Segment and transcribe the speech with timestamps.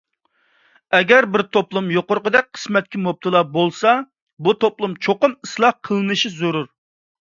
[0.99, 3.93] ئەگەر بىر توپلۇم يۇقىرىقىدەك قىسمەتكە مۇپتىلا بولسا،
[4.47, 6.71] بۇ توپلۇم چوقۇم ئىسلاھ قىلىنىشى زۆرۈر.